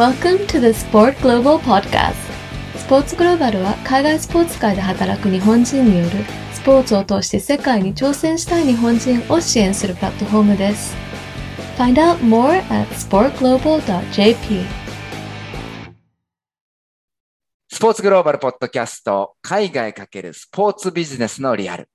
[0.00, 2.14] Welcome to the Sport Global Podcast.
[2.74, 6.10] スポーツグローバルは海外スポーツ界で働く日本人による
[6.54, 10.96] スポーツを通して世界に挑戦したい日本人を支援するプラットフォームです。
[11.76, 14.64] Find out more at sportglobal.jp
[17.68, 21.90] スポーツグローバルポッドキャスト海外かけるスポーツビジネスのリアル。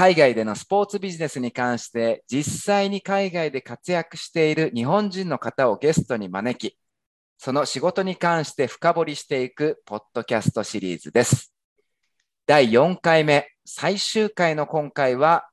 [0.00, 6.78] 海外でのスポーツビジネスに関して実際に海外で活躍している日本人の方をゲストに招き
[7.36, 11.52] その仕事に関して深掘りしていくポッドキャストシリーズです
[12.46, 15.50] 第4回目最終回の今回は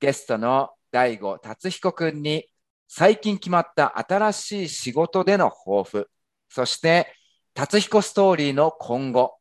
[0.00, 2.46] ゲストの大悟達彦くんに
[2.88, 6.08] 最近決まった新しい仕事での抱負
[6.48, 7.14] そして、
[7.52, 9.34] 達彦ストーリーの今後、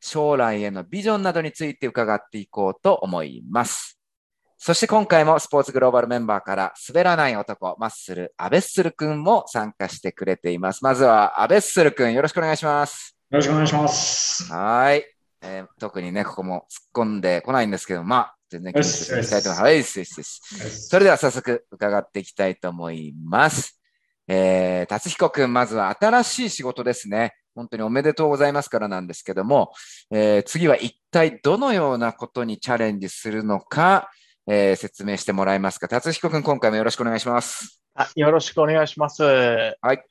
[0.00, 3.99] 将来へのビジョンなどについて伺っていこうと思います。
[4.62, 10.84] そして今回もスポーツグローバルメンバーから滑らない男、マッスル、アベッスル君も参加してくれています。
[10.84, 13.16] まずはアベッスル君、よろしくお願いします。
[13.30, 14.52] よろしくお願いします。
[14.52, 15.06] はい、
[15.40, 19.98] えー特にね、ここも突っ込んでこないんですけど、まあ、全然気にせずにいきたいと思います。
[19.98, 20.70] はい。
[20.70, 23.80] それでは早速伺っていきたいと思います。
[24.28, 27.32] えー、達彦くん、まずは新しい仕事ですね。
[27.54, 29.72] 本当におめでとうございますからなんですけども、
[30.10, 34.10] えー次は一体どのようなことにチャレンジするのか、
[34.52, 35.86] えー説明してもらえますか？
[35.86, 37.80] 達彦くん、今回もよろしくお願いします。
[37.94, 39.22] あよろしくお願いします。
[39.22, 40.02] はい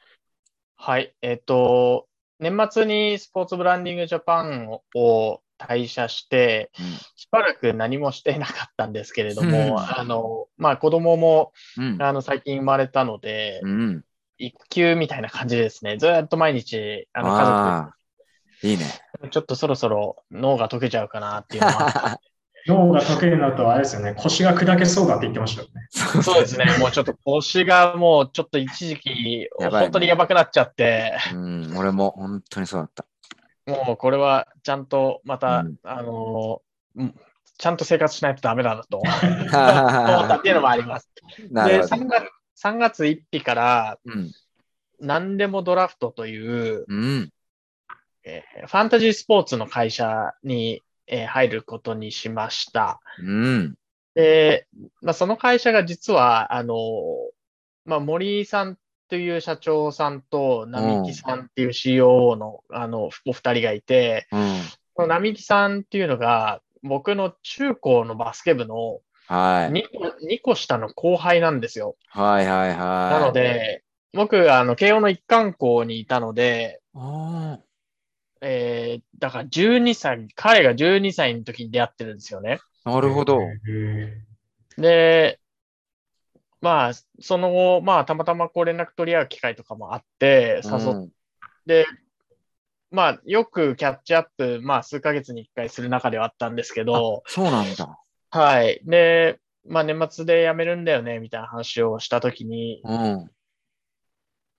[0.78, 1.14] はい。
[1.22, 2.08] えっ、と、
[2.40, 6.72] 年末にスポーツブランディングジャパンを退社して、
[7.18, 12.02] しばらく何もしていなかったんですけれども、うんあの、まあ子供もうん。
[12.02, 14.06] あの最近生まれたので、うん。
[14.38, 15.98] 育休みたいな感じですね。
[15.98, 17.96] ずっと毎日、あのああ、
[18.64, 18.86] いいね。
[18.86, 22.22] 家族、ちょっとそろそろ脳が溶けちゃうかなっていうのは。
[22.70, 25.88] 脳が得意になると、あれですよね、腰が砕けそうだって言ってましたよね。
[26.22, 26.66] そうですね。
[26.80, 33.06] もうちょっと腰がもうちょっと一時期、ね本当にやばくなっちゃって、うん、俺も本当にそうだった。
[33.66, 37.20] もうこれはちゃんとまた、うんあのーうん
[37.60, 39.12] ちゃんと生活しないとダメだなと 思っ
[39.52, 41.10] たっていうのもあります。
[41.38, 41.96] で、なるほど。
[41.98, 42.30] 3月
[42.64, 44.32] ,3 月1日からうん。
[45.02, 47.30] 何でもドラフトという、うん。
[48.24, 53.00] えーファンタジースポーツの会社に、えー入ることにしました。
[53.20, 53.76] うん。
[54.16, 54.68] で、
[55.02, 56.78] まあ、その会社が実は、あのー
[57.86, 58.78] まあ、森井さん
[59.10, 64.62] という社長さんと、並木さんっていう COO の、あの、お二人がいて、うん。
[64.94, 69.72] この並木さんっていうのが、僕の中高のバスケ部のはい。
[69.72, 71.96] 2個 ,2 個下の後輩なんですよ。
[72.08, 72.78] はいはいはい。
[72.78, 73.84] なの、で、
[74.14, 77.60] 僕、あの、慶応の一貫校にいたので、あ
[78.42, 82.60] えー、だから12歳、彼が12歳の時に出会ってるんですよね。
[82.84, 83.40] あ、なるほど。
[83.42, 84.22] へ
[84.78, 85.40] で、
[86.62, 91.12] まあ、その後、まあ、たまたまこう連絡取り合う機会とかもあって、誘っうん
[91.68, 91.86] て、
[92.92, 98.00] まあ、よくキャッチアップ、まあ、数ヶ月に一回する中ではあったんですけど、そうなんだ。
[98.32, 98.82] はい。
[98.84, 103.32] で、まあ年末で辞めるんだよね、みたいな話をしたときに、うん。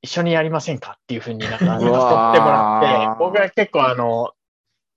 [0.02, 4.32] 一緒にやりませんかっていうふうになんか誘ってもらって、僕は結構あの、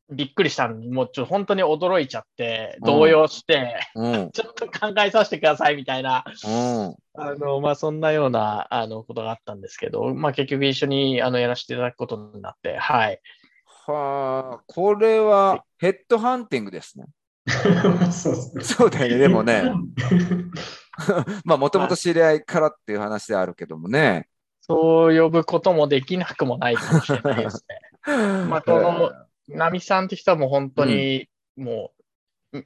[0.09, 4.31] びっくりしたんで、もうちょっと本当に驚いちゃって、動揺して、うん。
[4.31, 6.95] ちょっと考えさせてくださいみたいな、うん。
[7.15, 13.19] あの、まあそんなような、あの、ことがあったんですけど、まあ結局一緒にあのやらせていただくことになって、はい。
[13.85, 17.05] はあ、これはヘッドハンティングですね。
[17.47, 18.63] ーそうですね。
[18.63, 19.17] そうだよね。
[19.17, 19.63] でもね、
[21.43, 24.27] まあ、もともと知り合いからっていう話であるけどもね。
[24.65, 27.79] そう呼ぶこともできなくもないかもしれないですね。
[28.47, 29.11] まあこの
[29.49, 31.91] ナミさんって人はもう本当に、も
[32.53, 32.65] う、ん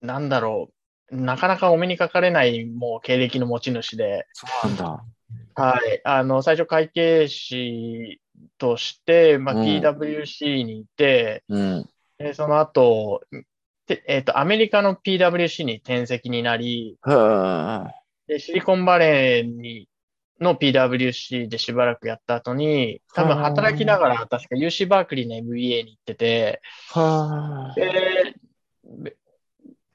[0.00, 0.70] なんだろ
[1.10, 5.04] う、なかなかお目にかかれないもう経歴の持ち主で、そうなんだ。
[5.54, 8.20] はい、あの、最初会計士
[8.58, 9.62] として、まあ、うん。
[9.62, 11.88] PWC にいて、うん。
[12.18, 13.22] でその後、
[13.86, 17.94] てえっ、と、アメリカの PWC に転籍になり、はあ。
[18.28, 19.88] でシリコンバレーに
[20.42, 26.60] の PWC でしばらくやった後に、多分働きながら確か UC バークリーの MBA に行ってて、
[26.90, 27.74] はあ。
[27.74, 28.34] で、
[28.84, 29.16] べ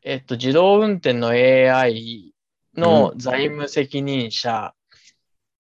[0.04, 2.34] えっと、自動運転の AI
[2.76, 4.74] の財務責任者、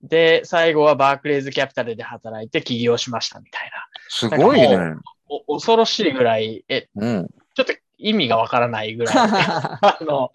[0.01, 3.71] で、最後はバークレーズキャピタルで働いて起業しましたみたい
[4.09, 4.77] すごいね。
[5.47, 7.27] 恐ろしいぐらい、え、うん。
[7.55, 9.15] ちょっと意味がわからないぐらい。
[9.17, 10.31] あの、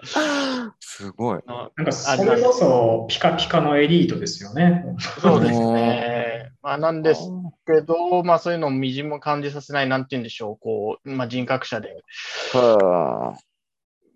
[0.80, 1.40] すごい。
[1.46, 4.84] あなんか、それこそピカピカのエリートですよね。
[5.20, 6.52] そうですね。
[6.62, 7.30] まあ、なんです
[7.66, 12.02] けど、まあそういうのをみじんも感じさせない、なんて言うんでしょう、こう、まあ人格者で。
[12.52, 13.34] は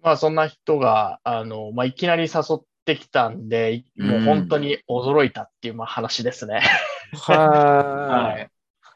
[0.03, 6.63] まあそんな人が、あの、まあいきなり誘っってきたんで、もう本当に驚いたっていうまあ話ですね。
[7.13, 8.29] は。
[8.33, 8.47] はい い。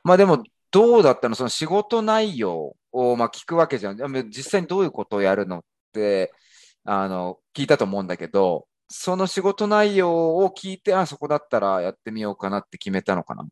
[0.05, 1.35] まあでも、どうだったの？
[1.35, 3.97] その仕事内容をまあ聞くわけじゃん。
[3.97, 6.33] でも実際にどういうことをやるのって、
[6.85, 13.47] あの、聞いたと思うんだけど、その仕事内容を聞いて、あ、そこだったらやってみようかなって決めたのかな。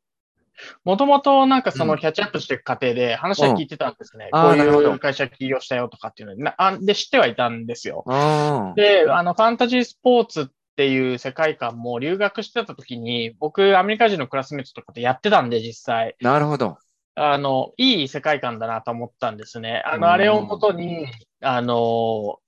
[0.85, 4.29] もともとなんかそうのんキャッチアップしていく過程で話は聞いてたんですね。
[4.33, 8.05] うんあこうーなるほどいう会社起業したよとかっていうのになあで知ってはいたんですよ。
[8.09, 10.47] あで、あの、ファンタジースポーツっ
[10.77, 16.17] ていう世界観も留学してた時に、僕、アメリカ人のクラスメートとかとやってたんで、実際。
[16.21, 16.79] なるほど。
[17.21, 19.83] あの、いい世界観だなと思ったんですね。
[19.85, 21.07] あうんの、あれをもとに、
[21.41, 22.39] あの、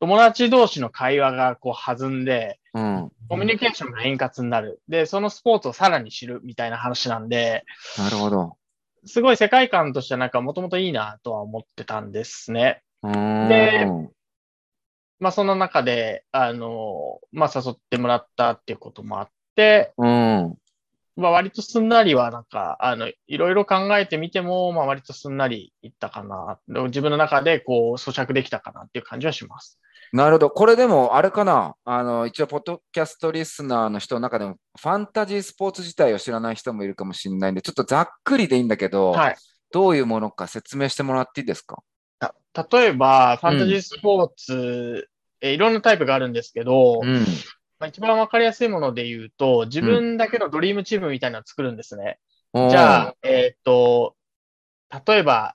[0.00, 3.10] 友達同士の会話がこう弾んで、うん。
[3.28, 4.80] コミュニケーションが円滑になる。
[4.88, 7.64] で、そのスポーツをさらに知るみたいな話なんで、
[7.96, 8.56] なるほど。
[9.06, 12.82] すごい世界観としてはなんかもともといいなとは思ってたんですね。
[13.02, 13.90] で
[15.18, 20.56] まあその中で、あの、まあ誘ってもらったっていうこともあって、うん。
[21.16, 26.58] まあ割とすんなりはなんか、あの、いろいろ考えてみても、まあ割とすんなりいったかな。
[26.86, 29.78] 自分の中でこう咀嚼できたかなっていう感じはします。
[30.12, 30.50] なるほど。
[30.50, 31.74] これでも、あれかな。
[31.84, 39.36] あの、一応、ポッドキャストリスナーの人の中でも、ファンタジースポーツ自体を知らない人もいるかもしれないんで、ちょっとざっくりでいいんだけど、はい。
[39.70, 41.80] どういうものか説明してもらっていいですか？
[42.18, 42.34] た
[42.76, 45.08] 例えば、ファンタジースポーツ、
[45.40, 47.24] えいろんなタイプがあるんですけど、うん。
[47.80, 52.18] まあ、一番わかりやすいもので言うと、自分だけのドリームチームみたいなのを作るんですね。
[52.52, 54.16] おーじゃあ、えーっと、
[55.06, 55.54] 例えば、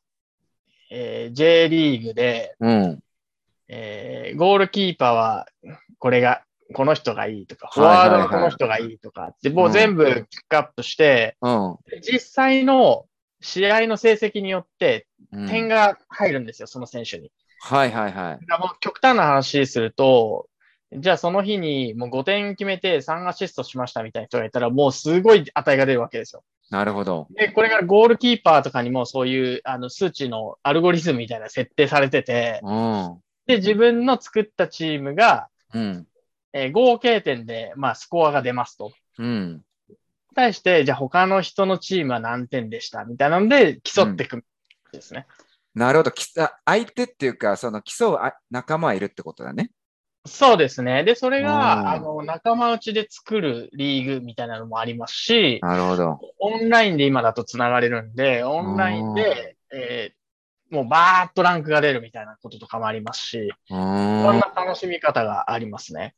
[0.90, 3.00] えー J リーグで、うん。
[3.68, 5.48] えーゴールキーパーは
[6.00, 6.42] これが、
[6.74, 11.78] この人がいいとか、フォワードはこの人がいいとか、でもう全部ピックアップして、うん。
[12.02, 13.06] 実際の
[13.40, 17.32] 試合の成績によってうん点が入るんですよ、その選手に。
[17.62, 18.46] はいはいはい。
[18.46, 20.48] だからもう極端な話すると、
[20.94, 26.44] じゃあその日にもう5点決めて3アシストしましたみたいな人がいたら、もうすごい値が出るわけですよ。
[26.70, 27.28] なるほど。
[27.32, 33.18] で、これがゴールキーパーとかにもそういうあの数値のアルゴリズムみたいな設定されてて、うん。
[33.48, 36.08] で、自分の作ったチームが、うん。
[36.54, 38.94] えー合計点で、まあ、スコアが出ますと。
[39.20, 39.62] うん。
[40.36, 44.44] 対して、じゃあ他の人のチームは何点でしたみたいなので競っていくん
[44.92, 45.28] ですね。
[45.74, 46.14] なるほど。
[46.66, 49.72] 相手っていうか、その競うあ仲間はいるってことだね。
[50.26, 51.04] そうですね。
[51.04, 56.20] で、それうんが、あの、仲間内で作るリーグみたいなのもありますし、なるほど。
[56.40, 60.16] オンラインで今だと繋がれるんで、オンラインで、えー
[60.72, 64.40] もうバーっとランクが出るみたいなこととかもありますし、うそんーん。
[64.40, 66.16] な楽しみ方がありますね。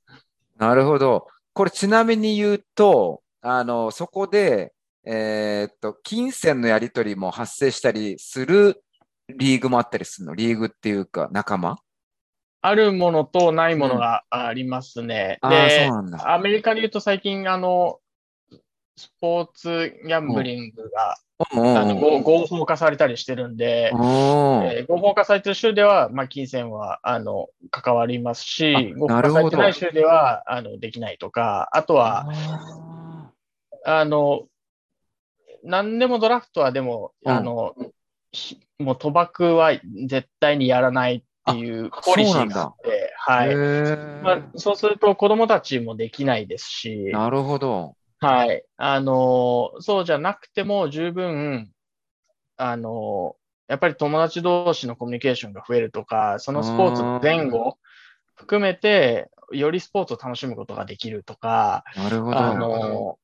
[0.58, 1.28] なるほど。
[1.54, 4.74] これちなみに言うと、あの、そこで、
[5.04, 8.82] えーっと、金銭のやり取りも発生したりする
[9.28, 10.34] リーグもあったりするの？
[10.34, 11.78] リーグっていうか仲間？
[12.68, 15.40] あるものとないものがありますね。
[15.42, 16.12] うん。
[16.12, 16.34] だ。
[16.34, 18.00] アメリカで言うと最近、あの、
[18.98, 21.24] スポーツギャンブリングが、う
[21.60, 24.00] んあの合合法化されたりしてるんで、うん
[24.66, 32.26] えー合法化されてる州では、まあ、金銭は、あの、関わりますし、あ合法化されてない州では、あの、できないとか、あとは、
[33.86, 34.48] ああの、
[35.64, 37.32] 何でもドラフトはでも、うん。
[37.32, 37.76] あの、
[38.32, 39.74] ひもう賭博は
[40.08, 43.56] 絶対にやらないっていうポリシーがあって、ーはい。
[44.22, 47.96] まあ、そうすると子供たちもできないですし、なるほど。
[48.20, 48.64] はい。
[48.78, 51.72] あの、そうじゃなくても十分、
[52.58, 53.36] あの、
[53.68, 57.78] やっぱり友達同士のコミュニケーションが増えるとか、そのスポーツの前後
[58.36, 62.40] 含めて、よりスポーツを楽しむことができるとか、なるほど。
[62.40, 63.20] あの、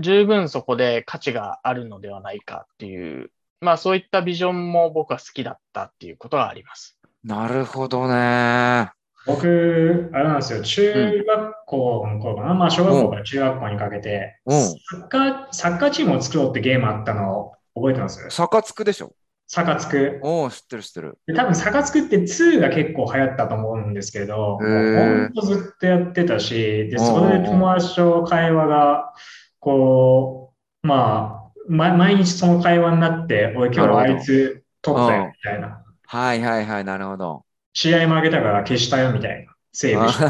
[0.00, 6.99] 十分そこで価値があるのではないかっていう、まあそういったビジョンも僕は好きだったっていうことがあります。
[7.24, 8.90] なるほどね。
[9.26, 14.60] 僕、あれなんですよ、中学校の頃かな、まあ小学校から中学校にかけて、うん。
[14.62, 18.24] サッカー、サッカーチームを作ろうってゲームあったのを覚えてます？
[18.30, 19.12] サカツクでしょ。
[19.46, 20.20] サカツク。
[20.22, 21.18] おお、知ってる知ってる。
[21.26, 26.98] で多分サカツクって2が結構流行ったと思うんですけど、ほんとずっとやってたし、で、うん。
[27.00, 29.12] それで友達と会話が、
[29.58, 35.79] こう、まあ、ま毎日その会話になって、おい、今日はあいつ取ったよみたいな。
[36.12, 37.44] はいはいはい、なるほど。
[37.72, 39.52] 試合負けたから消したよみたいな。
[39.72, 40.28] セーブして。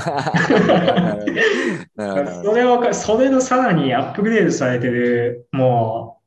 [2.45, 6.21] それを、それのさらにアップグレードされてる、も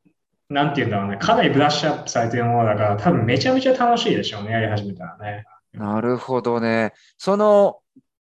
[0.49, 5.45] う、なんていうんだろうね、かなりブラッシュアップされてるものだから、多分めちゃめちゃ楽しいでしょうね、やり始めたらね。
[5.73, 6.93] なるほどね。
[7.19, 7.77] その、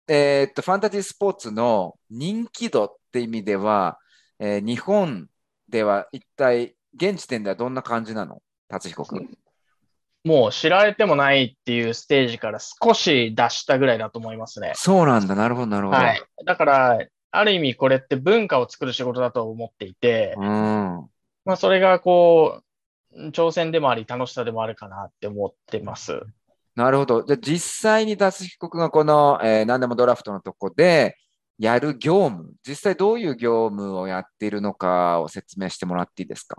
[0.09, 3.99] えーっと、ファンタジースポーツの人気度って意味では、
[4.39, 5.29] えー日本
[5.69, 8.41] では一体、現時点ではどんな感じなの？
[8.69, 9.29] 達彦君。
[10.25, 14.73] もう知られてもないっていうステージから少し脱したぐらいだと思いますね。
[14.75, 15.35] そうなんだ。
[15.35, 15.99] なるほど、なるほど。
[15.99, 16.23] はい。
[16.45, 16.99] だから、
[17.33, 20.45] ある意味これって文化を作る仕事だと思っていて、うん。
[21.45, 22.61] まあそれがこ
[23.13, 26.21] う、挑戦でもあり楽しさでもあるかなって思ってます。
[26.77, 27.23] なるほど。
[27.25, 31.17] じゃあ実際に達彦君がこの、えー何でもドラフトのとこで
[31.59, 36.59] やる業務、実際どういう業務をやっているのかを説明してもらっていいですか？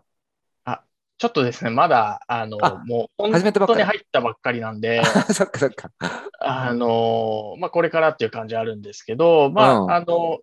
[1.22, 5.92] ちょっとですね、まだ、あの、あもう本当に入ったばっかりなんで、 そっかそっか。
[6.40, 10.40] あの、まあ、これからっていう感じあるんですけど、まあ、うんあの、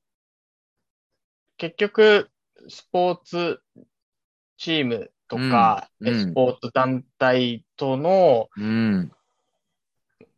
[1.57, 2.31] 結局、
[2.69, 3.61] スポーツ
[4.57, 9.11] チームとか、うんうんスポーツ団体との、うん。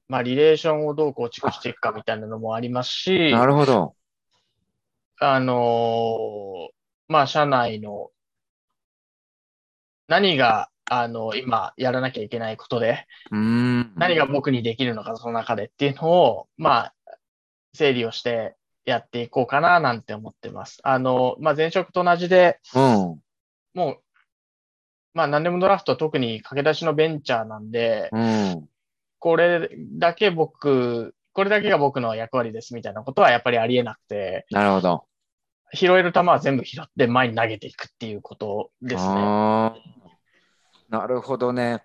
[0.09, 3.95] まあ、リレーションをどう構築していくかみたいなのもありますし、なるほど。
[5.21, 6.71] あの、
[7.09, 8.11] まあ、社内の
[10.11, 13.93] 何が、あの、今やらなきゃいけないことで、うん。
[13.95, 16.95] 何が僕にできるのか、その中でっていうのを、まあ、
[17.75, 20.81] 整理をしてやっていこうかな、なんて思ってます。
[20.83, 23.21] あの、まあ、前職と同じで、うん。
[23.73, 23.97] もう、
[25.15, 28.69] まあ、何でもドラフト特に駆け出しのベンチャーなんで、うん。
[29.21, 35.05] これだけ僕、これだけが僕の役割ですみたいなことはやっぱりありえなくて、なるほど。
[35.73, 40.00] 拾える球は全部拾って前に投げていくっていうことですね。
[40.91, 41.83] なるほどね。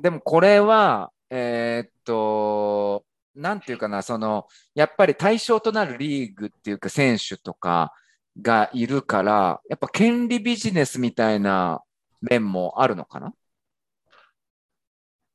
[0.00, 3.04] でもこれは、えーっと、
[3.34, 7.92] なんていうかな、その、やっぱり対象となるリーグっていうか選手とか
[8.40, 11.82] がいるから、やっぱ権利ビジネスみたいな
[12.22, 13.34] 面もあるのかな？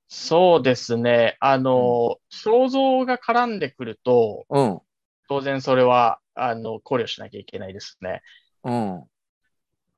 [0.08, 1.38] そうですね。
[1.40, 4.82] あの、想像が絡んでくると、うん。
[5.30, 8.22] 当然それは、あの、考慮しなきゃいけないですね。
[8.64, 9.04] うん。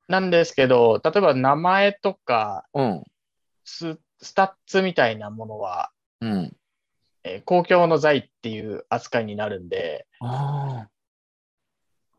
[0.08, 3.04] なんですけど、例えば名前とかうん。
[3.66, 5.92] ス、スタッツみたいなものは、
[6.22, 6.58] うん。
[7.24, 10.88] えー公共の財っていう扱いになるんで、あ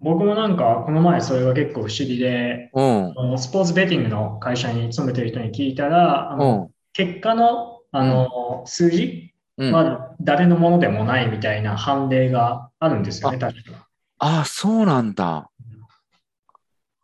[0.01, 2.81] 僕もなんか、この前それが結構不思議で、あ。
[2.81, 3.15] うん。
[3.17, 6.71] あのスポーツベッティングの会社に勤めてる人に聞いたら、あうのん。
[6.93, 9.73] 結果の、あの数字うん。
[9.73, 13.89] は誰のものでもないみたいな判例があるんですよね、確か。
[14.19, 15.49] ああ、そうなんだ。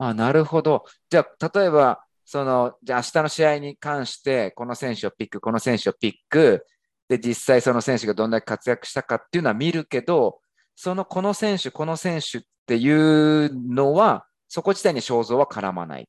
[0.03, 0.87] あ、なるほど。
[1.11, 6.67] じゃあ、例えば、その、じゃあ明日の試合に関して、この選手をピック、この選手をピック、
[7.07, 10.41] で、実際その選手がどんだけ活躍したかっていうのは見るけど、
[10.75, 16.09] そのこの選手、この選手っていうのは、そこ自体に肖像は絡まない。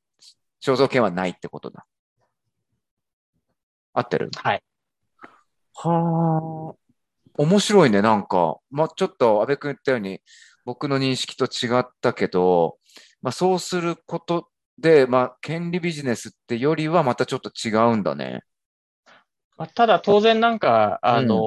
[0.63, 1.85] 肖像権はないってことだ。
[3.93, 4.29] 合ってる？
[4.37, 4.63] はい。
[5.73, 6.75] はあ、
[7.37, 8.57] 面白いね、なんか。
[8.69, 10.21] まあ、ちょっと安部君言ったように、
[10.63, 12.77] 僕の認識と違ったけど、
[13.21, 14.47] まあ、そうすること
[14.77, 18.43] で、まあ、権利ビジネスってよりはまたちょっと違うんだね。
[19.57, 21.37] まあ、ただ当然なんか、あの、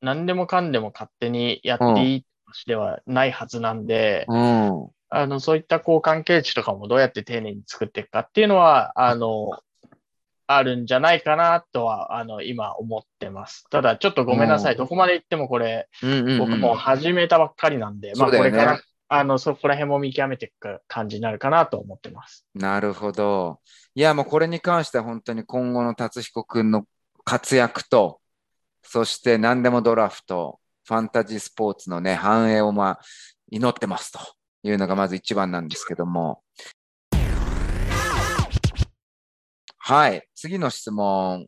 [0.00, 4.88] 何でもかんでも勝手にやっていい話ではないはずなんで、うん。
[5.10, 9.50] あの、そういったこう関係値とかもどうやって丁寧に作っていくかっていうのは、あの、
[10.46, 13.64] あるんじゃないかなとは、あの、今思ってます。
[13.70, 14.72] ただ、ちょっとごめんなさい。
[14.72, 18.80] うんどこまで行ってもこれ、うんうんうん僕も始めたばっかりなんで、まあ、これから、
[19.10, 22.46] あの、そこら辺も見極めていく感じになるかなと思ってます。
[22.54, 23.60] なるほど。
[23.94, 26.84] いや、もうこれに関しては本当に今後の達彦君の
[27.24, 28.20] 活躍と、
[28.82, 33.00] そして何でもドラフト、ファンタジースポーツのね、繁栄をまあ、
[33.50, 34.18] 祈ってますと
[34.62, 36.42] いうのがまず一番なんですけども。
[39.78, 40.28] はい。
[40.34, 41.46] 次の質問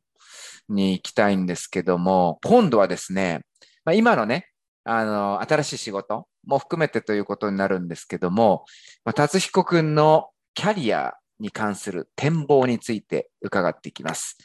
[0.71, 3.43] に行きたいんですけども、今度はですね、
[3.85, 4.49] まあ、今のね、
[4.85, 8.65] あの、新しい仕事も含めてということになるんですけども、
[9.05, 14.37] まあ、達彦くんのキャリアに関する展望について伺っていきます。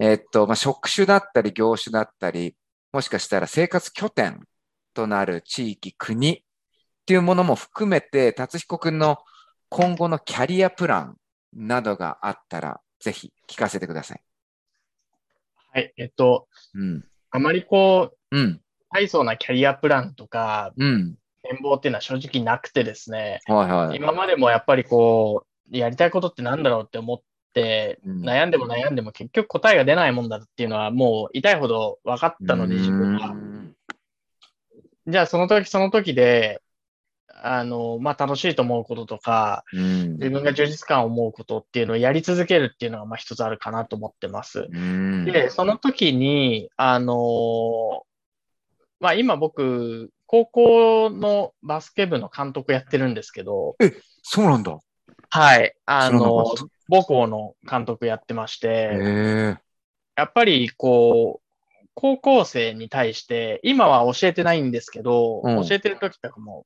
[0.00, 2.56] えーっと、まあ、職種だったり業種だったり、
[2.92, 4.42] もしかしたら生活拠点
[4.94, 6.42] となる地域、国っ
[7.06, 9.18] ていうものも含めて、達彦くんの
[9.68, 11.16] 今後のキャリアプラン
[11.52, 14.22] などがあったら、ぜひ聞かせてください。
[15.72, 15.92] はい。
[15.96, 17.04] えっと、うん。
[17.30, 18.60] あまりこう、うん。
[18.90, 21.14] 大層なキャリアプランとか、うん。
[21.42, 23.96] 展望っていうのは正直なくてですね、はいはい。
[23.96, 27.18] 今までもやっぱりこう、やりたいことってなんだろうって思っ
[27.54, 33.34] て、うん悩んでも悩んでも結局答えが出ないもんだっていうのはもう痛いほど分かったので、自分はう。
[33.34, 33.74] ん
[35.08, 36.60] じゃあその時その時で、
[37.42, 40.12] あの、まあ、楽しいと思うこととか、うん。
[40.14, 44.68] 自分が充実感を思うことっていうのをやり続けるっていうのが、まあ、一つあるかなと思ってます。
[44.70, 45.24] うん。
[45.24, 48.04] で、その時に、あの
[49.00, 53.74] まあ、今僕、高校のバスケ部の監督やってるんですけど、
[54.22, 54.78] そうなんだ。
[55.28, 56.54] はい、あの
[56.88, 59.56] 母校の監督やってましへて、え。
[60.14, 66.64] やっぱりこう、高校生に対して、今は教えてないんですけど、うん教えてる時とかも、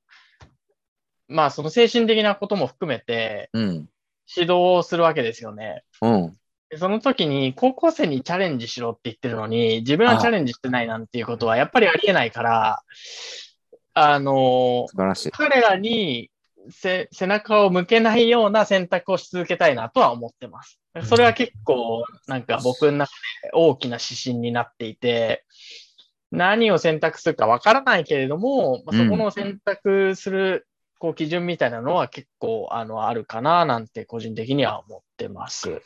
[1.26, 3.88] まあその精神的なことも含めてうん。
[4.28, 5.84] 指導をするわけですよね。
[6.02, 6.36] うん。
[6.68, 12.82] でその時に高校生にチャレンジしろって言ってるのに、自分はチャレンジしてないなんていうことはやっぱりありえないから、
[13.94, 15.30] あの、素晴らしい。
[15.30, 16.30] 彼らに
[16.70, 20.80] せ背中を向けないような選択をし続けたいなとは思ってます。
[21.02, 23.10] それは結構なんか僕の中
[23.42, 25.44] で大きな指針になっていて、
[26.30, 30.66] 何を選択するかわからないけれども、まあそこの選択する
[30.98, 35.82] こう基準みたいなのは結構あのあるかななんて個人的には思ってます。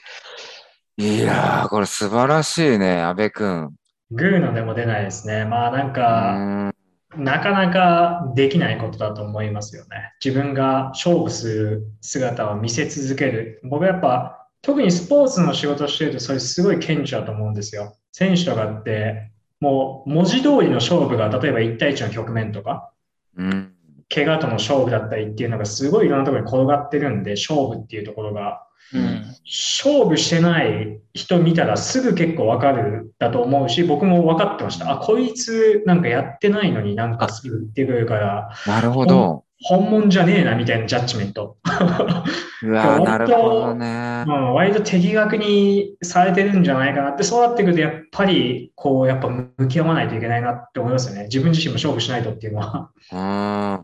[0.96, 3.74] いやー、これ素晴らしいね、安部君。
[4.10, 5.44] グーのでも出ないですね。
[5.44, 6.36] まあなんうか、
[6.68, 6.74] ん。
[7.18, 10.12] なかなかできないことだと思いますよね。
[10.24, 13.60] 自分が勝負する姿を見せ続ける。
[13.64, 17.96] 僕はやっぱ、特にスポーツの仕事してると、それすごい顕著だと思うんですよ。
[18.12, 22.92] 選手とかって、もう文字通りの勝負が、例えば1対1の局面とか、
[23.36, 23.72] うん。
[24.12, 29.24] 怪我との勝負だったりっていうのがすごいいろんなところに転がってるんで、勝負っていうところが、うん。
[29.44, 34.90] 勝負してない人見たらすぐ結構わかるだと思うし、僕も分かってました。
[34.90, 39.44] あ、こいつなんかやってないのになんかすぐ言ってくるから、なるほど。
[39.62, 41.56] 本物じゃねえなみたいなジャッジメント。
[42.62, 44.30] うわ なるほどねう。
[44.30, 51.24] ん、割と的確にされてるんじゃないかなって、そうなってくるとやっぱりこう、やっぱ向き合わないといけないなって思いますよね。
[51.24, 52.90] 自分自身も勝負しないとっていうのは。
[53.12, 53.16] う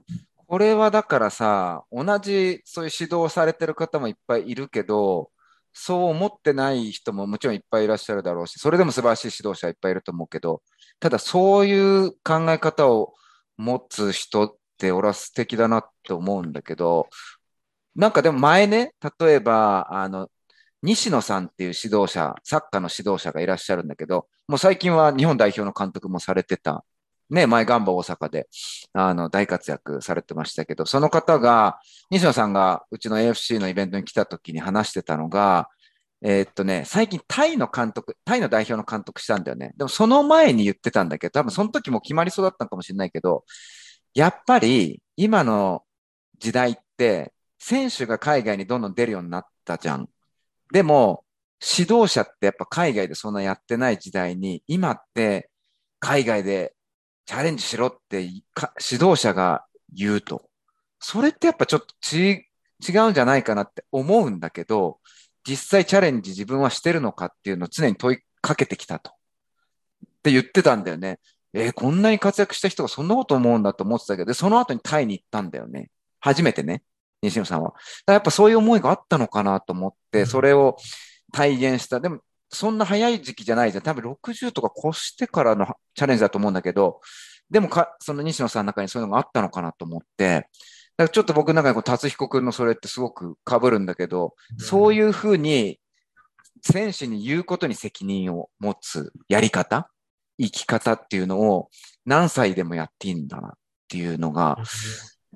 [0.00, 0.16] ん。
[0.46, 5.30] これはだからさ、同じそういう指導されてる方もいっぱいいるけど、
[5.72, 10.62] そう思ってない人ももちろんいっぱいいらっしゃるだろうし、それでも素晴らしい指導者いっぱいいると思うけど、
[11.00, 13.14] ただそういう考え方を
[13.56, 17.08] 持つ人って俺は素敵だなって思うんだけど、
[17.96, 20.28] なんかでも前ね、例えば、あの、
[20.82, 26.84] 西野さんっていう指導者、サッカーの指導者がいらっしゃるんだけど、もう最近は日本代表の監督もされてた。
[27.30, 28.48] ね、前ガンバ大阪で、
[28.92, 31.78] あの、大活躍されてましたけど、その方が、
[32.10, 35.70] 西野さんがうちの AFC のイベントに来た時に話してたのが、
[36.22, 39.72] えーっとね、最近タイの監督、タイの代表の監督したんだよね。
[39.76, 43.44] でもその前に言ってたんだけど、多分その時も決まりそうだったのかもしれないけど、
[44.14, 45.84] やっぱり今の
[46.38, 50.08] 時代って、選手が海外にどんどん出るようになったじゃん。
[50.72, 51.24] でも、
[51.60, 55.50] 指導者ってやっぱ海外でそんなやってない時代に、今って
[55.98, 56.74] 海外で
[57.26, 58.42] チャレンジしろって指
[59.04, 60.50] 導者が言うと。
[61.00, 62.46] それってやっぱちょっとち
[62.86, 65.00] 違うんじゃないかなって思うんだけど、
[65.46, 69.10] 実際チャレンジ自分はしてるのかっていうのを常に問いかけてきたと。
[69.10, 69.14] っ
[70.22, 71.18] て言ってたんだよね。
[71.54, 75.90] えーこんなに活躍した人がそんなこと思うんだと思ってたけど、でその後にタイに行ったんだよね。
[76.20, 76.82] 初めてね。
[77.22, 77.70] 西野さんは。
[77.70, 80.76] だからやっぱそういう思いがあったのかなと思って、それを
[81.32, 82.00] 体現した。
[82.00, 83.84] でも、そんな早い時期じゃないじゃん。
[83.84, 87.00] 多分60とか越してからのチャレンジだと思うんだけど、
[87.50, 90.48] でもか、その西野さんの中にそういうのがあったのかなと思って、だか
[91.04, 95.80] らちょっと僕の中にこう達彦君のそれってすごく被るんだけど、そういうふうに
[96.62, 99.90] 選手に言うことに責任を持つやり方、
[100.40, 101.70] 生き方っていうのを
[102.04, 103.52] 何歳でもやっていいんだなっ
[103.88, 104.58] ていうのが、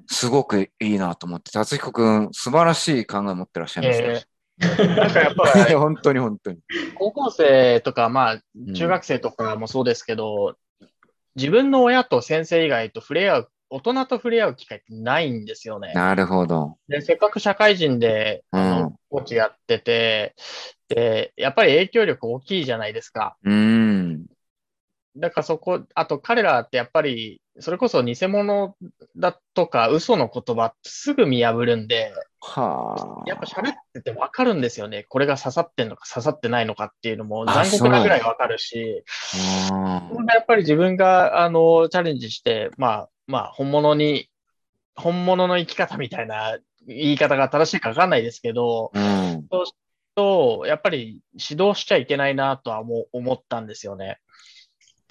[0.07, 4.09] すごくいいなと思って、達彦君、素晴らしい考えを持ってらっしゃいますね。
[4.09, 6.59] えー なんかやっぱり 本当に本当に。
[6.97, 10.57] 高校生とか、まあ、ん中学生とかもそうですけど、
[11.37, 15.93] 自分の親と先生以外と触れ合う、大人と触れ合う機会ってないんですよね。
[15.95, 16.77] なるほど。
[16.89, 20.35] で、せっかく社会人で、あうんの、コーチやってて、
[20.89, 23.37] で、やっぱり影響力大きいじゃないですか。
[23.45, 24.27] うーん。
[25.19, 28.77] だからそこ、あと彼らってやっぱり、それこそ偽物
[29.17, 33.29] だとか嘘の言葉すぐ見破るんで、はあ。
[33.29, 35.05] やっぱ喋っててわかるんですよね。
[35.09, 39.03] これが刺さってんのか刺さってないのかっていうのもあ残酷なぐらいわかるし、
[39.71, 44.29] うんそれがやっぱり自分が、あの、チャレンジして、まあ、まあ、本物に、
[44.95, 49.49] 本物の生き方みたいな言い方が正しいかわかんないですけど、うん。
[50.19, 54.19] と、やっぱり指導しちゃいけないなとは思思ったんですよね。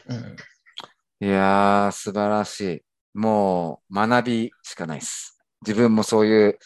[0.10, 1.28] うん。
[1.28, 2.82] いやー、素晴らしい。
[3.13, 5.39] もう学びしかないです。
[5.65, 6.60] 自分もそういう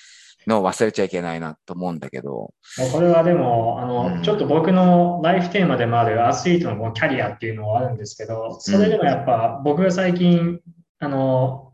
[0.48, 2.54] のを忘れちゃいけないなと思うんだけど。
[2.92, 10.60] これはでも、あの、うんちょっと僕のライフテーマでもあるアスリートのキャリアっていうのはあるんですけど、それでもやっぱ僕が最近、
[11.00, 11.72] あの、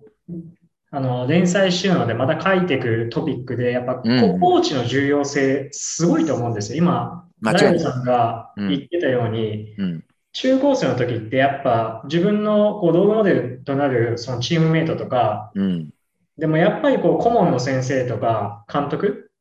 [0.91, 6.77] あの、連載してるのでまた書いていくトピックで、やっぱ、うんコーチの重要性すごいと思うんですよ。
[6.77, 7.23] 今。
[7.41, 10.03] ライオさんが言ってたように、うん。
[10.39, 15.89] 中高生の時ってやっぱ自分のこうロールモデルとなるそのチームメイトとか、うん。
[16.37, 19.31] でもやっぱりこう顧問の先生とか監督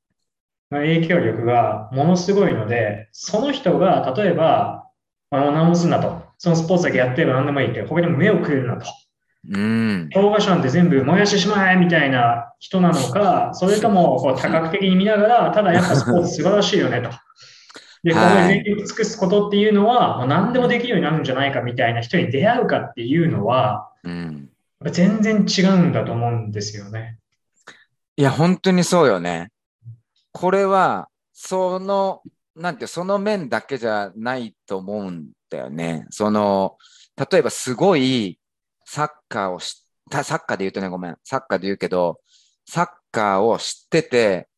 [0.71, 4.87] の影響力がものすごいので、その人が例えば
[5.29, 6.25] あの何もすんなと。
[6.39, 8.87] そのスポーツだけやってれば何でもいいって、他にも目をくれるなと。
[9.51, 10.09] うん。
[10.15, 17.11] 教科書なんて全部燃やしてしまえみたいな人なのか、それともこう多角的に見ながら、ただやっぱスポーツ素晴らしいよねと。
[18.03, 24.51] で、ここはいで全力尽くすことっていうのは、まあ何でもできるようになるんじゃないかみたいな人に出会うかっていうのは、うん。
[24.93, 27.19] 全然違うんだと思うんですよね。
[28.17, 29.51] いや、本当にそうよね。
[30.33, 32.23] これは、その、
[32.55, 36.07] なんてその面だけじゃないと思うんだよね。
[36.11, 36.77] その、
[37.31, 38.39] 例えばすごい
[38.85, 42.21] サッカーをし、たサッカーで言うとね、ごめん、サッカーで言うけど、
[42.67, 44.49] サッカーを知ってて、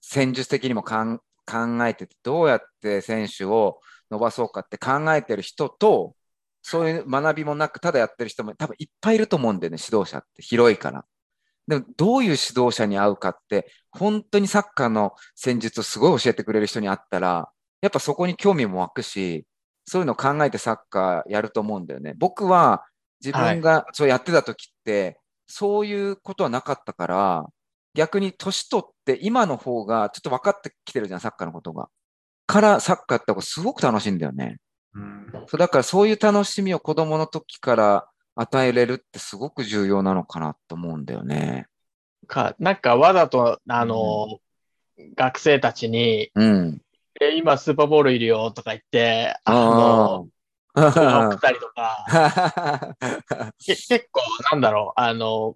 [0.00, 3.80] 戦術的にもかん考えてて、どうやって選手を
[4.10, 6.14] 伸ばそうかって考えてる人と、
[6.62, 10.42] そういう学びもなく、ただやってる人も多分いっぱいいると思うんだよね、指導者って。
[10.42, 11.04] 広いから。
[11.66, 19.46] でも、どういう指導者に会うかって、本当にサッカーの戦術をすごい教えてくれる人に会ったら、やっぱそこに興味も湧くし、
[19.86, 22.14] そういうのを考えてサッカーやると思うんだよね。
[22.16, 22.84] 僕は
[23.22, 27.46] 自分がそうやってた時って、そういうことはなかったから、
[27.94, 31.88] 逆に年取って今の方がちょっと分かってきてるじゃん、サッカーのことが。
[32.46, 34.58] からサッカーやった方がすごく楽しいんだよね。
[34.94, 41.66] うんそうだからそういう楽しみを子供の時から与えれるってすごく重要なのかなと思うんだよね。
[42.26, 44.38] か、なんかわざと、あの、
[45.16, 46.80] 学生たちに、うん。
[47.20, 50.28] え、今スーパーボールいるよとか言って、ああの、
[50.74, 52.96] 送あったりとか、
[53.64, 55.54] け結構、なんだろう、あの、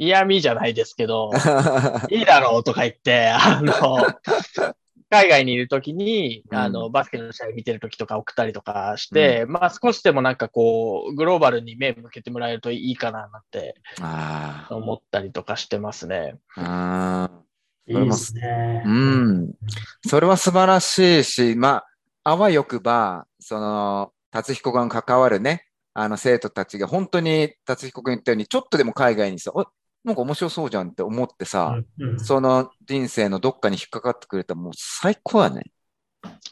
[0.00, 1.30] 嫌味じゃないですけど、
[2.08, 3.74] いいだろうとか言って、あの、
[5.10, 16.36] 海外にいるときに、あの、バスケの試合見てるときとか送ったりとかして、まあ少しでもなんかこう、グローバルに目向けてもらえるといいかななんてあ思ったりとかしてますね。
[16.56, 17.28] あ
[17.86, 18.82] いいですね。
[18.86, 19.52] うん。
[20.06, 21.82] それは素晴らしいし、ま
[22.24, 29.66] あ、あわよくば、その、達彦君が関わるね、あの生徒たちが本当に達彦君言ったように、ちょっとでも海外にさ、お
[30.04, 35.64] なんか面白そうじゃんって思ってさ、うんうんその人生のどっかに引っかかってくれたらもう最高やね。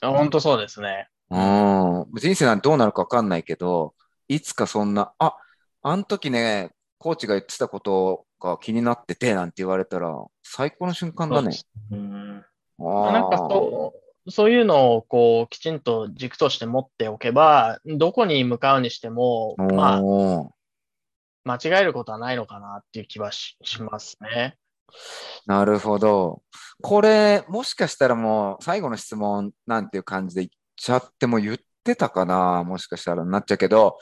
[0.00, 1.08] あ本当そうですね。
[1.30, 2.06] うん。
[2.14, 3.94] 人生なんてどうなるかわかんないけど、
[4.28, 5.36] いつかそんな、あ、
[5.82, 11.50] あの時ね、コーチが言ってたことが気になっててなんて言われたら、最高の瞬間だね。
[11.90, 12.44] うん
[12.80, 13.94] あまあなんかそ
[14.26, 20.02] う、そういうのをこう、きちんと軸として持っておけば、どこに向かうにしても、うまあ、
[21.50, 24.56] 間違えることはないのかなっていう気はししますね。
[25.46, 26.42] なるほど。
[26.82, 32.64] これ、もしかしたらもう最後の質問なんていう感じで言っちゃっても言ってたかな？
[32.64, 33.98] もしかしたらなっちゃうけど、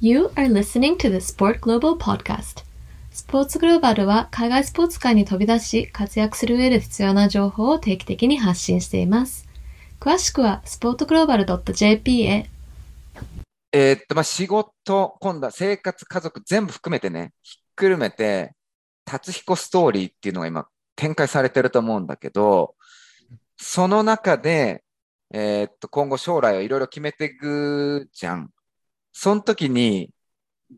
[0.00, 2.64] You are listening to the Sport Global Podcast.
[3.10, 9.46] スポーツグローバルは海外スポーツ界に飛び出し活躍する上で必要な情報を定期的に発信しています。
[9.98, 12.50] 詳しくは sportglobal.jp へ。
[13.72, 18.54] えーっと、まあ、仕事、今度は生活、家族全部含めてね、ひっくるめて、
[19.04, 22.74] 達彦ストーリーっていうのが今展開されてると思うんだけど、
[23.56, 24.84] その中で、
[25.32, 28.50] えーっと、今後将来をいろいろ決めていくじゃん。
[29.12, 30.10] その時に、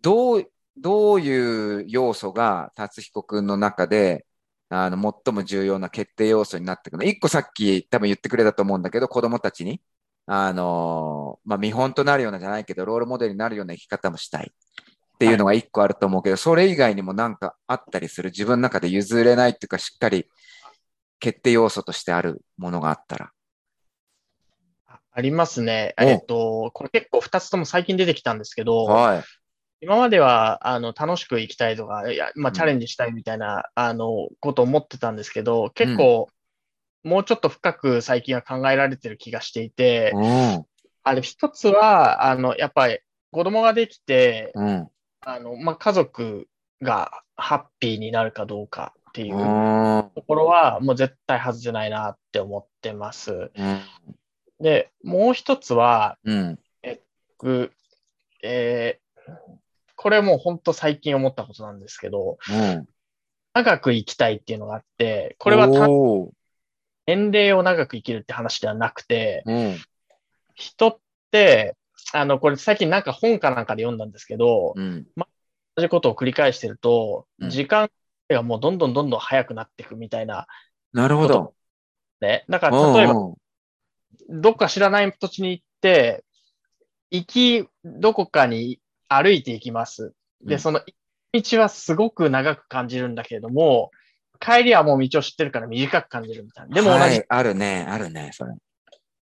[0.03, 4.27] どう、どういう要素が達彦くんの中で、
[4.69, 7.11] あの、最も重要な決定要素になってくるの？
[7.11, 9.83] 一個さっき多分言ってくれたと思うんだけど、子供たちに、
[10.27, 18.31] あのまあ、見本となるようなじゃないけど、ロールモデルになるような生き方もしたいっていうのが一個あると思うけど、それ以外にもなんかあったりする？
[18.31, 20.29] 自分の中で譲れないっていうか、しっかり
[21.19, 23.31] 決定要素としてあるものがあったら。
[24.87, 25.95] あありますね。
[26.01, 29.25] おえっと、これ結構2つとも最近出てきたんですけど、はい。
[29.81, 36.29] 今までは、あの、楽しく生きたいとか、いや、まあ、うんチャレンジしたいみたいな、あの、ことを思ってたんですけど、結構、
[37.05, 40.67] もうちょっと深く最近は考えられてる気がしていて、うん。
[41.03, 44.89] あれ、一つは、あの、やっぱり、子供ができて、うん。
[45.21, 46.49] あの、まあ、家族
[46.81, 50.11] がハッピーになるかどうかっていううん。
[50.15, 53.33] ところは、もう絶対外せないなって思ってます。
[53.33, 53.81] うん。
[54.61, 56.59] で、もう一つは、うん。
[57.39, 57.73] 僕
[58.45, 59.03] えー
[59.95, 62.89] これもう本当最近思ったことなんですけど、うん。
[63.55, 65.89] 長く生きたいっていうのがあって、これは単
[67.07, 69.77] 年齢を長く生きるって話ではなくて、うん。
[70.55, 70.99] 人っ
[71.31, 71.77] て、
[72.13, 75.07] あの、これ最近なんか本かなんかで読んだんですけど、うん。
[75.17, 77.91] 同じことを繰り返してると、うん時間
[78.29, 80.47] がもうどんどんどんどん早くなっていくみたいな
[80.93, 81.55] なるほど。
[82.21, 82.45] ね。
[82.49, 83.35] だから例えば、うん
[84.29, 86.25] どっか知らない土地に行って、
[87.11, 90.15] 行き、どこかに歩いていきます。
[90.43, 90.81] で、うんその
[91.33, 93.91] 道はすごく長く感じるんだけれども、
[94.45, 96.75] 帰りはもう道を知ってるから短く感じるみたいな。
[96.75, 98.53] でも同じ、はい、あるね、あるね、それ。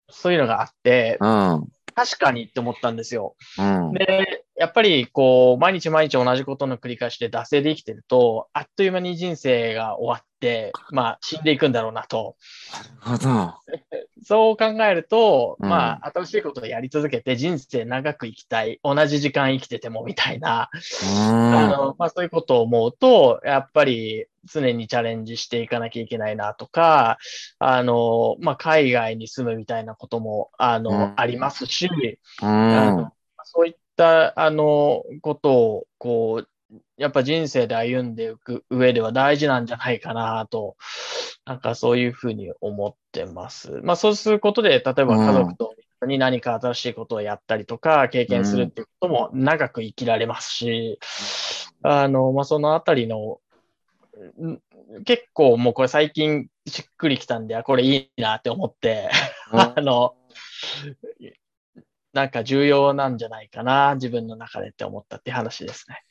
[0.09, 1.69] そういうのがあって、うん。
[1.95, 3.35] 確かにって思ったんですよ。
[3.59, 3.93] うん。
[3.93, 12.37] で、やっぱりこう、毎日毎日同じことの繰り返しで惰性で生きてると、あっという間に人生が終わって、まあ死んでいくんだろうなと。
[13.05, 13.55] なるほど。
[14.25, 18.79] そう考えると、うんまあ新しいことをやり続けて人生長く生きたい。
[18.83, 27.19] 同じ時間生きててもみたいな、あの、まあそういうことを思うと、やっぱり常にチャレンジしていかなきゃいけないなとか、
[27.59, 31.89] あの、まあ海外に住むみたいなことも、あの、うんありますし、
[32.43, 32.49] うん。
[32.49, 33.13] あの
[33.45, 36.49] そういった、あの、ことを、こう、
[36.97, 40.77] やっぱ人生で歩んでいく上では大事なんじゃないかなと、
[41.45, 43.81] なんかそういうふうに思ってます。
[43.83, 45.75] まあそうすることで、例えば家族と
[46.07, 50.99] に何か新しいことをやったりとか、経験するっていうことも長く生きられますし、
[51.83, 53.39] あの、まあそのあたりの、ん
[55.05, 59.11] 結構もうこれ最近しっくりきたんで、あこれいいなって思って、
[59.51, 60.15] あの、
[62.13, 66.03] なんか重要なんじゃないかな、自分の中でって思ったって話ですね。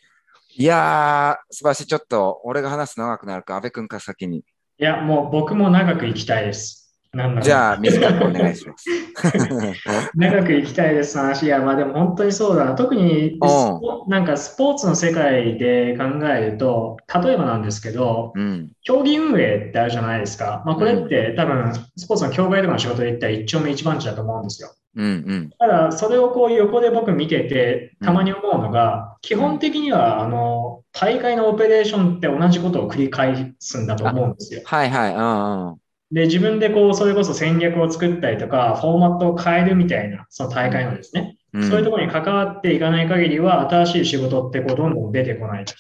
[0.54, 1.86] いやー、素晴らしい。
[1.86, 4.40] ちょっと、俺が話すの長くなるから、安部君から先に。
[4.40, 4.44] い
[4.78, 6.81] や、もう僕も長く生きたいです。
[7.14, 8.86] なんだじゃあ、短くお願いします。
[10.16, 11.44] 長く生きたいです話。
[11.44, 12.76] いや、まあでも本当にそうだな。
[12.76, 13.38] 特に
[14.08, 18.72] なんかスポーツの世界で考えると、例えばなんですけど、うん。
[18.84, 20.64] 競技運営ってあるじゃないですか。
[20.66, 24.70] まあこれって多分、スポーツの協会とかの仕事で言ったら一丁目一番地だと思うんですよ。
[24.96, 25.50] うんうん。
[25.60, 34.62] ただ、それをこう横で僕見てて、たまに思うのが、基本的には、あの、大会のオペレーションって同じことを繰り返すんだと思うんですよ。
[34.66, 35.16] はいはい。
[35.16, 35.81] うんうん。
[36.12, 41.38] で、自分でこう、それこそ戦略を作ったりとか、フォーマットを変えるみたいな、その大会のですね。
[41.54, 45.74] うんそういうところに関わっていかない限りは、新しい仕事ってこう、どんどん出てこないと。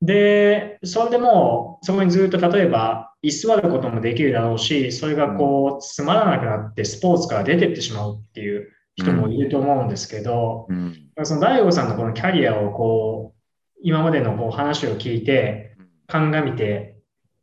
[0.00, 10.94] で、それでもう、そこにずっと例えば、居座ることもできるだろうし、それがこう、つまらなくなってスポーツから出てってしまうっていう人もいると思うんですけど、うん。
[11.24, 13.40] その大悟さんのこのキャリアをこう、
[13.82, 16.89] 今までのこう話を聞いて、鑑みて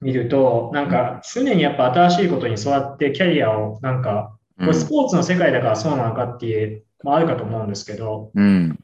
[0.01, 8.79] みると、なんか常にやっぱ新しいことに育ってキャリアをなんか、これスポーツの世界だからそうなのかっていう、もあるかと思うんですけど、うん。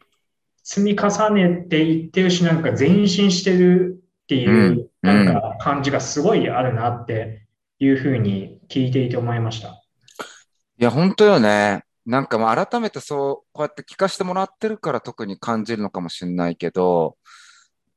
[0.63, 7.45] 積み重ねていってるし、なんか前進してるっていう、うんなんか感じがすごいあるなって
[7.77, 9.67] いうふうに聞いていて思いました。
[9.67, 9.71] い
[10.77, 11.83] や、本当よね。
[12.05, 17.17] なんかまあ改めてそう、こうやって聞かせてもらってるから特に感じるのかもしれないけど、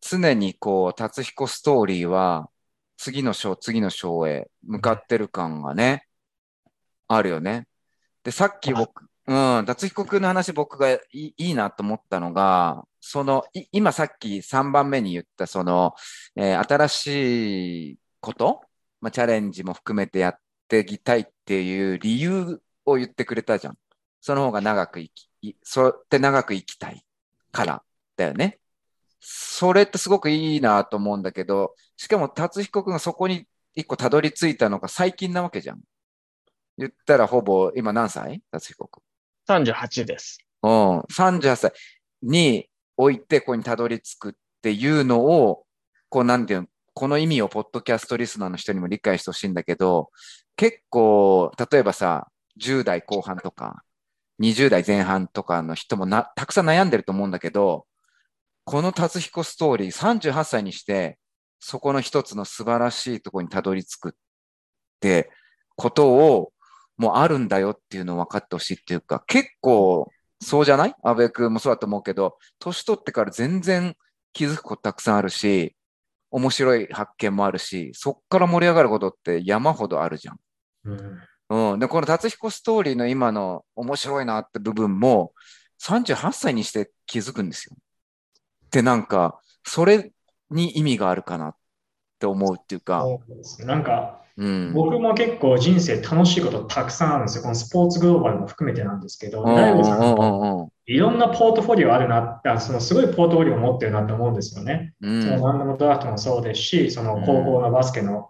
[0.01, 2.49] 常にこう、達彦ストーリーは、
[2.97, 6.07] 次の章、次の章へ向かってる感がね、
[7.09, 7.67] あるよね。
[8.25, 15.95] で、さっき僕、うん、達彦君の話僕がいいいいなと思ったのが、その、い今さっき3番目に言った、その、
[16.37, 18.63] えー新しいこと、
[19.01, 23.79] まあ、チャレンジも含めてやっていきたいっていう理由を言ってくれたじゃん。
[24.21, 27.05] その方が長く生き、いそうやって長く生きたい
[27.53, 27.83] から
[28.17, 28.59] だよね。
[29.29, 35.81] それってすごくいいなと思うんだけど、しかも達彦君がそこに一個たどり着いたのが最近なわけじゃん。
[36.79, 38.41] 言ったらほぼ、今何歳？
[38.53, 39.03] 達彦君。
[39.49, 40.39] 38です。
[40.63, 41.73] うん、38歳
[42.23, 45.65] に置いてここにたどり着くっていうのを、
[46.09, 50.11] こうなんていうの、この意味をポッドキャストリスナーの人にも理解してほしいんだけど、
[50.55, 52.29] 結構、例えばさ、
[52.61, 53.83] 10代後半とか、
[54.41, 57.87] 20代前半とかの人もな、たくさん悩んでると思うんだけど、
[58.67, 61.19] この達彦ストーリー、38歳にして、
[61.61, 64.13] そこの一つの素晴らしいところにたどり着くっ
[65.01, 65.31] て
[65.77, 66.53] ことを、
[66.97, 70.95] もうあるんだよっていうのを分かってほしいっていうか、結構、そうじゃない？
[71.05, 73.95] 安部君もそうだと思うけど、年取ってから全然
[74.33, 75.77] 気づくことたくさんあるし、
[76.33, 80.39] 面白い発見もあるし、そっから盛り上がることって山ほどあるじゃん。
[80.87, 81.21] うん
[81.73, 81.79] うん。
[81.79, 85.33] で、この達彦ストーリーの今の面白いなって部分も、
[85.81, 87.77] 38歳にして気づくんですよ。
[88.77, 90.13] で、なんか、それ
[90.51, 91.57] に意味があるかなっ
[92.19, 94.73] て思うっていうか、そうなんか、うん。
[94.75, 97.43] 僕も結構人生楽しいことたくさんあるんですよ。
[97.43, 99.43] このスポーツグローバルも含めてなんですけど、
[100.85, 104.93] いろんなポートフォリオあるなって、あそのすごいポートフォリオを持ってるなって思うんですよね。
[105.01, 108.29] うんそのランダムドラフトもそうですし、その高校のバスケの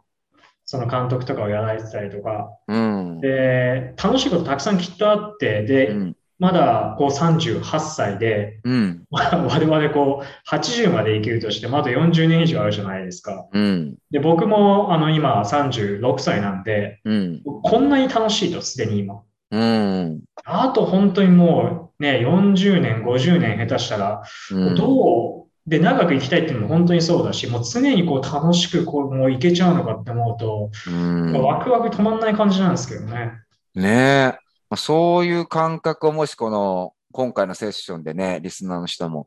[0.64, 3.20] その監督とかをやられてたりとか、うん。
[3.20, 6.15] で、楽しいことたくさんきっとあって、で、うん。
[6.38, 9.04] まだこう38歳で、うん。
[9.10, 13.46] 我々こう80まで生きるとして、まだ40年以上あるじゃないですか。
[13.52, 13.96] うん。
[14.10, 17.42] で、僕もあの今36歳なんで、うん。
[17.62, 19.22] こんなに楽しいと、すでに今。
[19.50, 20.20] うん。
[20.44, 24.22] あと本当にもうね、40年、50年下手したら、
[24.52, 24.74] うん。
[24.74, 33.32] どう、で、長く生きたいっていうのも本当にそうだし、もう常にこう楽しくこうもういけちゃうのかって思うと、うんワクワク止まんない感じなんですけどね。
[33.74, 34.45] ねえ。
[34.70, 39.26] まあ、そういう感覚をもしこの今回のセッションでね、リスナーの人も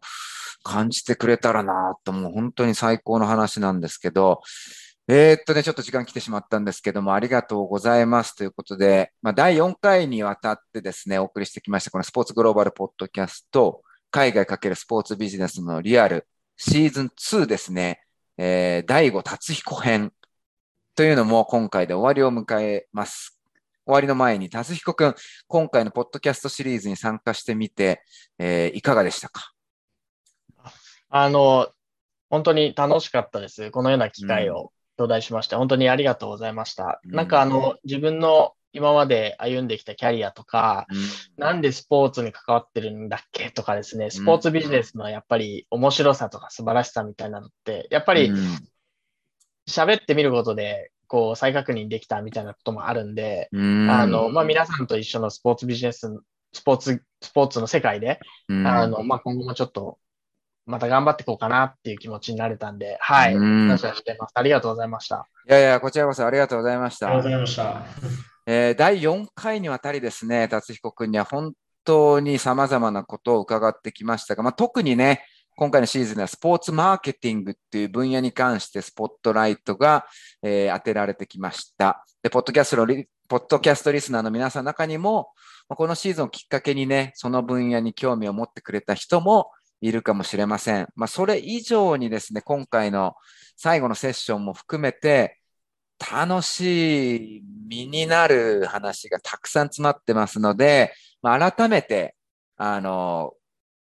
[0.63, 4.41] 感じてくれたらなと、もう本当に最高の話なんですけど、
[5.07, 18.01] えー、っとね、ちょっと時間来てしまったんですけども、ありがとうございますということで、まあ、第4回にわたってですね、お送りしてきました、このスポーツグローバルポッドキャスト、海外かけるスポーツビジネスのリアル、シーズン2ですね、
[18.37, 20.13] えー、第5達彦編
[20.93, 23.38] というのも今回で終わりを迎えます。
[23.89, 25.15] 終わりの前に、達彦くん、
[25.47, 28.03] 今回のポッドキャストシリーズに参加してみて、
[28.37, 29.51] えー、いかがでしたか？
[31.09, 31.69] あの、
[32.29, 33.71] 本当に楽しかったです。
[33.71, 37.01] このような機会を頂戴しまして、うん、本当にありがとうございました。
[37.03, 48.31] うん、なんかあの、自分の今まで歩んできたキャリアとか、うん、なんでスポーツに関わってるんだっけとかですね、スポーツビジネスのやっぱり面白さとか素晴らしさみたいなのって、やっぱり
[49.67, 53.57] 喋ってみることで、こう再確認できたみたいなこともあるんで、あ
[54.07, 56.09] の、まあ、皆さんと一緒のスポーツビジネス、
[56.53, 59.97] スポーツ、スポーツの世界で、あの、まあ、今後もちょっと
[60.69, 63.33] また頑張っていこうかなっていう気持ちになれたんで、はい。
[63.33, 64.31] 感謝してます。
[64.35, 65.27] ありがとうございました。
[65.49, 67.07] いやいや、こちらこそありがとうございました。
[67.07, 67.83] ありがとうございました。
[68.45, 75.25] えー、第4回にわたりですね、達彦君には本当に様々なことを伺ってきましたが、まあ、特にね、
[75.59, 80.05] 今回のシーズンではスポーツマーケティングっていう分野に関してスポットライトが、
[80.41, 82.05] えー、当てられてきました。
[82.23, 85.31] で、ポッドキャストのポッドキャストリスナーの皆さんの中にも、
[85.67, 90.87] このシーズンをきっかけにね、その分野に興味を持ってくれた人もいるかもしれません。
[90.95, 93.15] まあ、それ以上にですね、今回の
[93.57, 95.41] 最後のセッションも含めて、
[95.99, 102.15] 楽しい身になる話がたくさん詰まってますので、まあ、改めて、
[102.55, 103.33] あの、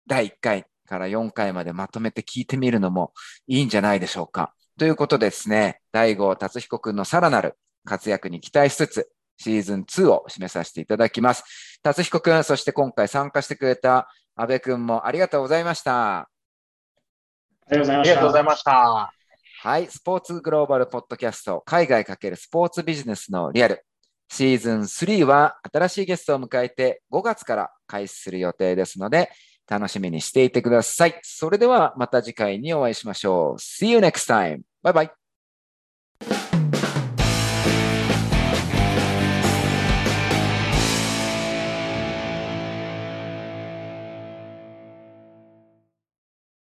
[0.06, 3.14] 第1回から4回までまとめて聞いてみるのも
[3.46, 4.52] いいんじゃないでしょうか。
[4.78, 11.80] ということですね、第5達彦くんのさらなる活躍に期待しつつ、シーズン2を締めさせていただきます。
[11.82, 16.18] 達彦くん、そして今回参加してくれた安部君もありがとうございました。
[16.18, 16.28] あ
[17.70, 19.14] りがとうございました。
[19.62, 23.82] はい、スポーツグローバルポッドキャスト、海外かけるスポーツビジネスのリアル。
[24.28, 29.30] シーズン3は新しいゲストを迎えて5月から開始する予定ですので、
[29.68, 31.18] 楽しみにしていてください。
[31.22, 33.60] それではまた次回にお会いしましょう。
[33.60, 34.62] See you next time.
[34.82, 35.21] Bye bye.。